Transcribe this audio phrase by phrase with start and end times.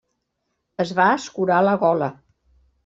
[0.85, 2.13] Es va escurar la gola.